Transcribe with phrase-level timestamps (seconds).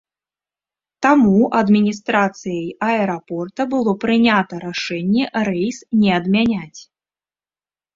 [1.05, 6.81] Таму адміністрацыяй аэрапорта было прынята рашэнне рэйс не адмяняць.